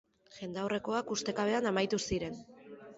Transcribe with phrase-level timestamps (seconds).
[0.37, 2.45] Jendaurrekoak ustekabean amaitu ziren.